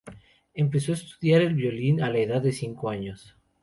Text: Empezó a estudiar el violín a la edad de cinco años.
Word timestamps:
Empezó 0.55 0.93
a 0.93 0.95
estudiar 0.95 1.43
el 1.43 1.53
violín 1.53 2.01
a 2.01 2.09
la 2.09 2.17
edad 2.17 2.41
de 2.41 2.53
cinco 2.53 2.89
años. 2.89 3.37